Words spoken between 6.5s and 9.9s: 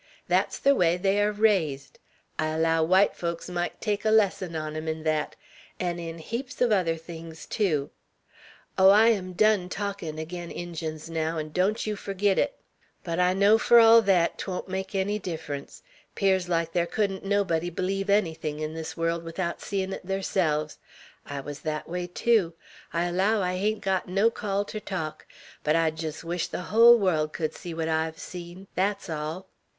uv other things tew. Oh, I'm done